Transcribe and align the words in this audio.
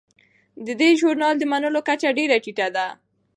د 0.65 0.67
دې 0.79 0.89
ژورنال 0.99 1.35
د 1.39 1.43
منلو 1.51 1.81
کچه 1.87 2.09
ډیره 2.17 2.37
ټیټه 2.43 2.67
ده. 2.75 2.87